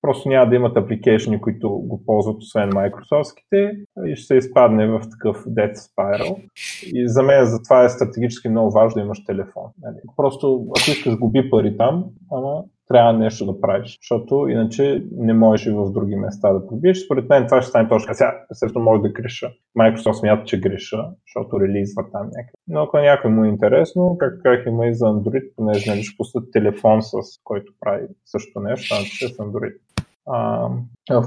[0.01, 5.01] просто няма да имат апликейшни, които го ползват освен Microsoftските и ще се изпадне в
[5.11, 6.49] такъв death spiral.
[6.93, 9.63] И за мен за това е стратегически много важно да имаш телефон.
[9.81, 9.97] Нали.
[10.17, 15.65] Просто ако искаш губи пари там, ама трябва нещо да правиш, защото иначе не можеш
[15.65, 17.05] и в други места да побиеш.
[17.05, 18.33] Според мен това ще стане точно сега.
[18.51, 19.51] Естествено, може да греша.
[19.79, 22.53] Microsoft смята, че греша, защото релизва там някакъв.
[22.67, 26.17] Но ако някой му е интересно, как как има и за Android, понеже нали, ще
[26.17, 29.73] пуснат телефон, с който прави също нещо, значи ще е с Android.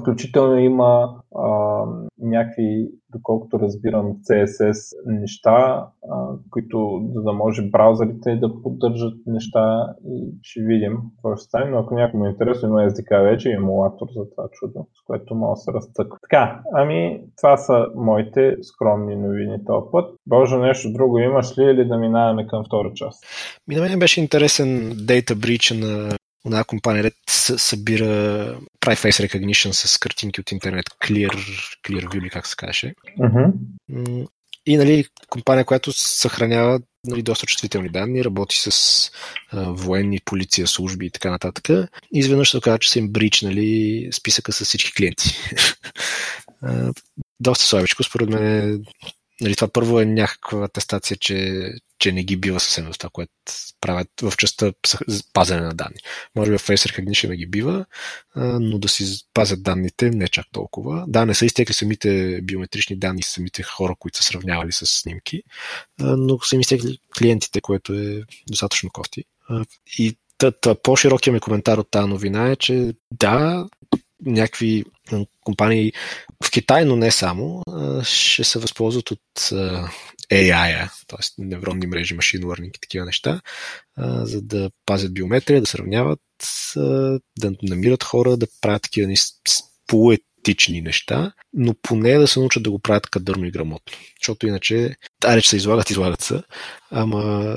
[0.01, 1.85] Включително има а,
[2.19, 10.35] някакви, доколкото разбирам, CSS неща, а, които за да може браузърите да поддържат неща и
[10.43, 14.07] ще видим какво ще стане, но ако някой е интересно, има SDK вече и емулатор
[14.17, 16.19] за това чудо, с което мога да се разтъква.
[16.23, 20.15] Така, ами това са моите скромни новини този път.
[20.27, 23.25] Боже, нещо друго имаш ли или да минаваме към втора част?
[23.69, 27.15] Ми на мен беше интересен Data Breach на една компания, ред
[27.57, 31.33] събира, прави face recognition с картинки от интернет, Clear,
[31.87, 32.95] Clear View, как се каже.
[33.19, 33.53] Uh-huh.
[34.67, 39.11] И нали, компания, която съхранява нали, доста чувствителни данни, работи с
[39.51, 41.69] а, военни, полиция, служби и така нататък.
[42.15, 45.37] И изведнъж се оказа, че са им брич нали, списъка с всички клиенти.
[47.41, 48.85] доста слабичко, според мен
[49.43, 51.69] нали, това първо е някаква атестация, че,
[51.99, 53.33] че не ги бива съвсем в това, което
[53.81, 54.73] правят в частта
[55.33, 55.97] пазене на данни.
[56.37, 57.85] Може би в Face Recognition не ги бива,
[58.37, 61.05] но да си пазят данните не чак толкова.
[61.09, 65.43] Да, не са изтекли самите биометрични данни, самите хора, които са сравнявали с снимки,
[65.99, 69.25] но са им изтекли клиентите, което е достатъчно кофти.
[69.99, 70.17] И
[70.83, 73.67] по-широкия ми коментар от тази новина е, че да,
[74.27, 74.85] някакви
[75.41, 75.93] компании
[76.45, 77.63] в Китай, но не само,
[78.05, 79.21] ще се възползват от
[80.33, 81.25] AI, т.е.
[81.39, 83.41] невронни мрежи, машин learning и такива неща,
[84.23, 86.21] за да пазят биометрия, да сравняват,
[87.39, 89.15] да намират хора, да правят такива
[89.87, 93.99] полует практични неща, но поне да се научат да го правят кадърно и грамотно.
[94.23, 96.43] Защото иначе, да че се излагат, излагат се,
[96.91, 97.57] ама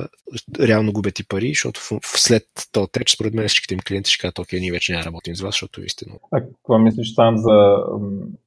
[0.60, 4.40] реално губят и пари, защото след този теч, според мен всичките им клиенти ще кажат,
[4.40, 7.76] окей, ние вече няма работим с вас, защото вие сте А какво мислиш там за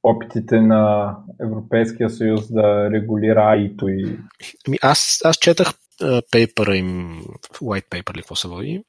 [0.03, 4.17] опитите на Европейския съюз да регулира АИТО и...
[4.67, 5.73] Ами аз, аз четах
[6.31, 7.23] пейпера им,
[7.53, 8.83] white paper ли какво се води,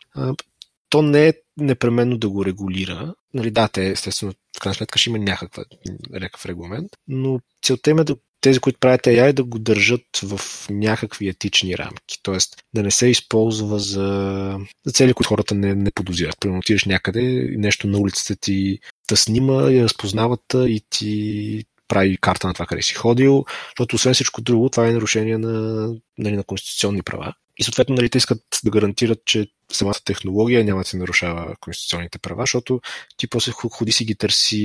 [0.90, 3.14] то не е непременно да го регулира.
[3.34, 5.64] Нали, да, те естествено в крайна сметка ще има някаква,
[6.10, 10.40] някакъв регламент, но целта им е да тези, които правят AI, да го държат в
[10.70, 12.18] някакви етични рамки.
[12.22, 16.40] Тоест да не се използва за, за цели, които хората не, не подозират.
[16.40, 22.16] Примерно отидеш някъде и нещо на улицата ти да снима и разпознават и ти прави
[22.16, 25.86] карта на това къде си ходил, защото освен всичко друго, това е нарушение на,
[26.18, 27.34] нали, на конституционни права.
[27.58, 32.18] И съответно, нали, те искат да гарантират, че самата технология няма да се нарушава конституционните
[32.18, 32.80] права, защото
[33.16, 34.64] ти после ходи си ги търси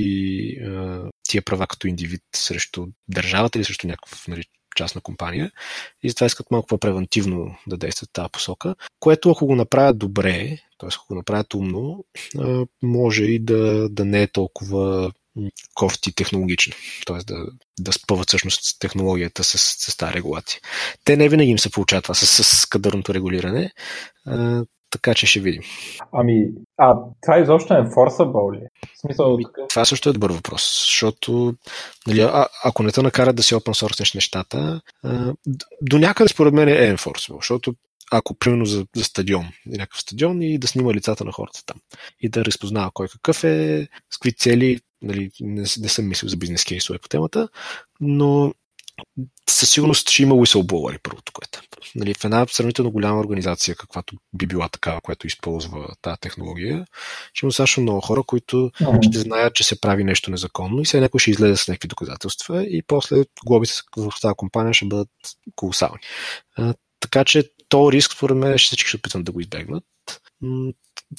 [0.60, 0.68] е,
[1.28, 4.44] тия права като индивид срещу държавата или срещу някаква нали,
[4.76, 5.52] частна компания
[6.02, 10.88] и затова искат малко по-превентивно да действат тази посока, което ако го направят добре, т.е.
[10.96, 12.04] ако го направят умно,
[12.82, 15.12] може и да, да не е толкова
[15.74, 16.74] кофти технологично,
[17.06, 17.16] т.е.
[17.16, 17.46] да,
[17.80, 20.60] да спъват всъщност технологията с, с тази регулация.
[21.04, 23.72] Те не винаги им се получава това с, с кадърното регулиране,
[24.26, 25.62] а, така че ще видим.
[26.12, 28.60] Ами, а това изобщо е enforceable ли?
[28.94, 31.54] В смисъл, ами, това също е добър въпрос, защото
[32.06, 35.34] нали, а, ако не те накарат да си open source нещата, а,
[35.82, 37.74] до някъде според мен е enforceable, защото
[38.12, 41.76] ако примерно за, за стадион, някакъв стадион и да снима лицата на хората там
[42.20, 46.36] и да разпознава кой какъв е, с какви цели, нали, не, не съм мислил за
[46.36, 47.48] бизнес кейсове по темата,
[48.00, 48.54] но
[49.50, 51.60] със сигурност ще има whistleblower първото, което.
[51.94, 56.86] Нали, в една сравнително голяма организация, каквато би била такава, която използва тази технология,
[57.32, 59.10] ще има също много хора, които mm-hmm.
[59.10, 62.64] ще знаят, че се прави нещо незаконно и сега някой ще излезе с някакви доказателства
[62.64, 65.10] и после глобите в тази компания ще бъдат
[65.54, 65.98] колосални.
[66.56, 69.84] А, така че то риск, според мен, всички ще опитват да го избегнат.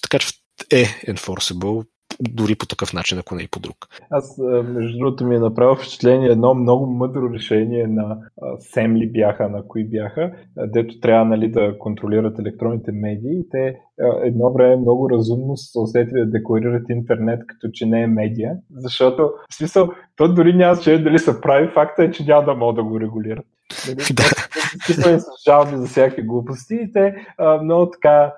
[0.01, 0.27] Така че
[0.71, 1.87] е enforceable
[2.19, 3.75] дори по такъв начин, ако не и по друг.
[4.09, 8.17] Аз, между другото, ми е направил впечатление едно много мъдро решение на
[8.59, 13.43] Семли бяха, на кои бяха, дето трябва нали, да контролират електронните медии.
[13.51, 13.75] Те
[14.23, 19.31] едно време много разумно са усетили да декларират интернет като че не е медия, защото
[19.51, 22.75] в смисъл, то дори няма значение дали са прави, факта е, че няма да могат
[22.75, 23.45] да го регулират.
[23.87, 23.95] Нали?
[23.95, 25.19] Да.
[25.19, 28.33] са жалби за всякакви глупости и те а, много така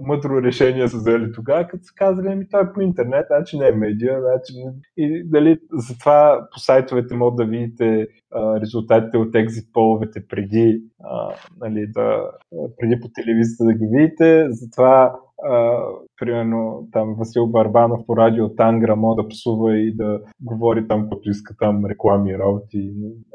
[0.00, 3.68] мъдро решение са взели тогава, като са казали, ми това е по интернет, значи не
[3.68, 4.52] е медиа, значи...
[4.96, 11.34] И дали затова по сайтовете могат да видите а, резултатите от екзит половете преди, а,
[11.60, 12.30] нали, да,
[12.78, 15.78] преди по телевизията да ги видите, затова а,
[16.18, 21.30] примерно там Васил Барбанов по радио Тангра може да псува и да говори там, като
[21.30, 22.90] иска там реклами, работи,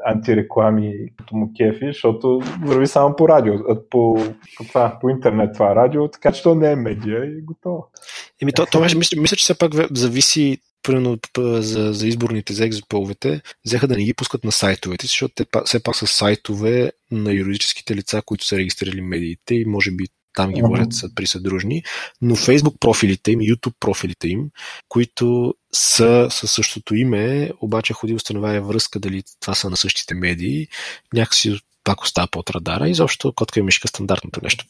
[0.06, 3.54] антиреклами, като му кефи, защото върви само по радио,
[3.90, 4.16] по,
[4.68, 7.86] това, по интернет това радио, така че то не е медия и готово.
[8.42, 13.40] Еми, то, то мисля, мисля, че все пак зависи примерно за, за изборните за екзополовете,
[13.66, 17.96] взеха да не ги пускат на сайтовете, защото те все пак са сайтове на юридическите
[17.96, 20.04] лица, които са регистрирали медиите и може би
[20.34, 21.82] там ги водят са присъдружни,
[22.22, 24.50] но Facebook профилите им, YouTube профилите им,
[24.88, 30.68] които са със същото име, обаче ходи установява връзка дали това са на същите медии,
[31.14, 34.64] някакси пак остава под радара и защо котка и мишка стандартното нещо.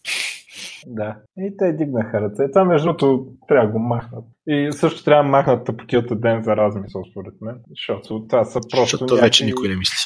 [0.86, 2.50] Да, и те дигнаха ръце.
[2.52, 4.24] Това между другото трябва да го махнат.
[4.46, 7.56] И също трябва да махнат тъпотията ден за размисъл, според мен.
[7.70, 8.76] Защото това са просто.
[8.80, 9.26] Защото някакви...
[9.26, 9.96] вече никой не мисли.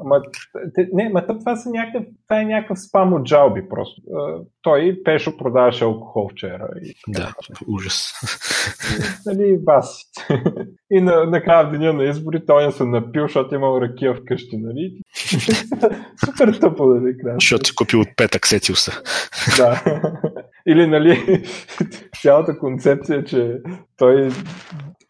[0.00, 0.22] Ама,
[0.92, 4.02] не, ма това, са някакъв, това е някакъв спам от жалби просто.
[4.62, 6.68] Той Пешо продаваше алкохол вчера.
[6.82, 7.34] И да,
[7.68, 8.12] ужас.
[9.26, 10.02] нали, бас.
[10.90, 14.56] И на, накрая в деня на избори той не се напил, защото имал ракия вкъщи,
[14.56, 15.00] нали?
[16.24, 17.14] Супер тъпо, нали?
[17.34, 18.90] Защото си купил от петък, сетил се.
[19.56, 19.82] да.
[20.66, 21.42] Или, нали,
[22.22, 23.58] цялата концепция, че
[23.96, 24.28] той,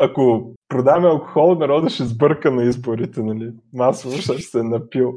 [0.03, 3.53] ако продаваме алкохол, народа ще сбърка на изборите, нали?
[3.73, 5.13] Масово ще се напил.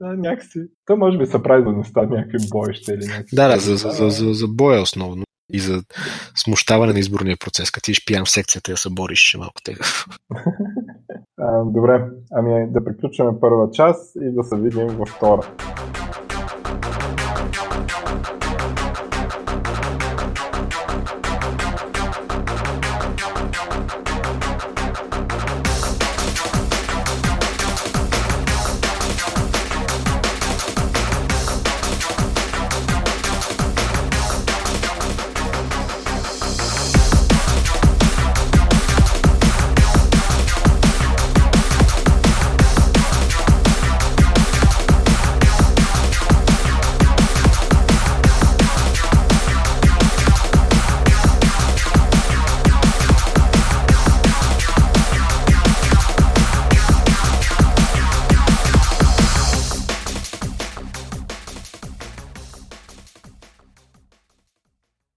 [0.00, 0.60] да, някакси.
[0.86, 3.36] То може би се прави да не стане някакви боища или някакви.
[3.36, 5.24] Да, да, за, за, за, за, за боя основно.
[5.52, 5.82] И за
[6.36, 7.70] смущаване на изборния процес.
[7.70, 9.84] Като ти пиян в секцията да се бориш, ще малко тега.
[11.64, 15.54] Добре, ами да приключваме първа част и да се видим във втора.